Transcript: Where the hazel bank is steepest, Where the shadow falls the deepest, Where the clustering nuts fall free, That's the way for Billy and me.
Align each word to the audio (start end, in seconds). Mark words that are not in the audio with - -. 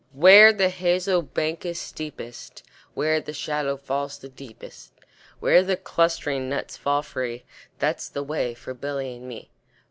Where 0.13 0.51
the 0.51 0.69
hazel 0.69 1.21
bank 1.21 1.63
is 1.63 1.79
steepest, 1.79 2.63
Where 2.95 3.19
the 3.21 3.33
shadow 3.35 3.77
falls 3.77 4.17
the 4.17 4.29
deepest, 4.29 4.93
Where 5.39 5.61
the 5.61 5.77
clustering 5.77 6.49
nuts 6.49 6.75
fall 6.75 7.03
free, 7.03 7.43
That's 7.77 8.09
the 8.09 8.23
way 8.23 8.55
for 8.55 8.73
Billy 8.73 9.15
and 9.17 9.27
me. 9.27 9.51